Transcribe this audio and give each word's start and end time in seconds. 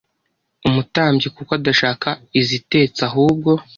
umutambyi 0.67 1.27
kuko 1.35 1.51
adashaka 1.59 2.09
izitetse 2.39 2.99
ahubwo 3.09 3.51